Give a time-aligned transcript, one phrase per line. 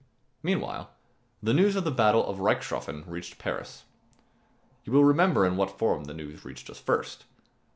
[0.41, 0.89] Meanwhile,
[1.43, 3.83] the news of the battle of Reichshoffen reached Paris.
[4.83, 7.25] You will remember in what form that news reached us first.